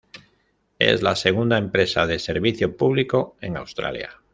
Es 0.79 1.03
la 1.03 1.15
segunda 1.15 1.59
empresa 1.59 2.07
de 2.07 2.17
servicio 2.17 2.75
público 2.75 3.37
en 3.39 3.55
Austria. 3.57 4.09